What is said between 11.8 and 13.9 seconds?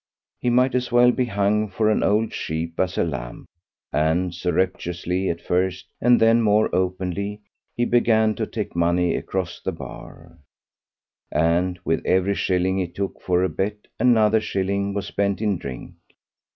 with every shilling he took for a bet